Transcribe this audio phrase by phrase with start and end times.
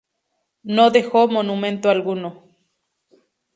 [0.63, 2.43] No dejó monumento alguno.